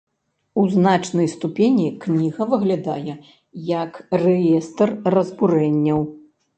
[0.61, 3.13] У значнай ступені кніга выглядае
[3.77, 5.99] як рэестр разбурэнняў.